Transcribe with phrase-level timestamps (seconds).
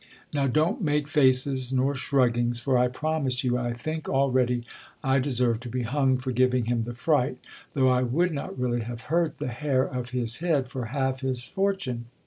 [0.33, 4.63] Now don't make faces nor shruggings; for 1 promise you, I think al ready
[5.03, 7.37] I deserve to be hung for giving him the fright;'
[7.75, 11.43] though I would not really have hurt the hair of his head for half his
[11.43, 12.07] fortune.